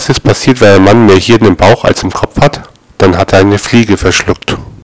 [0.00, 2.62] Was ist passiert, wenn ein Mann mehr Hirn im Bauch als im Kopf hat?
[2.96, 4.56] Dann hat er eine Fliege verschluckt.